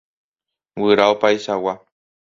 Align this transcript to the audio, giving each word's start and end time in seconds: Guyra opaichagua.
Guyra 0.85 1.05
opaichagua. 1.17 1.73